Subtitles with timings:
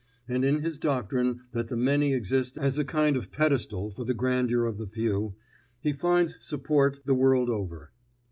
[0.27, 4.15] And in his doctrine that the many exist as a kind of pedestal for the
[4.15, 5.35] grandeur of the few,
[5.79, 7.91] he finds support the world over.